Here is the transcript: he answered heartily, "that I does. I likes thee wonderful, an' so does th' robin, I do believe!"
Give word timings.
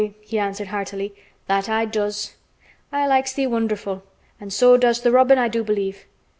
he 0.21 0.39
answered 0.39 0.69
heartily, 0.69 1.13
"that 1.45 1.69
I 1.69 1.85
does. 1.85 2.33
I 2.91 3.05
likes 3.05 3.33
thee 3.33 3.45
wonderful, 3.45 4.01
an' 4.39 4.49
so 4.49 4.75
does 4.75 5.01
th' 5.01 5.11
robin, 5.13 5.37
I 5.37 5.47
do 5.47 5.63
believe!" 5.63 6.07